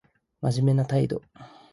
[0.41, 1.21] 真面目な態度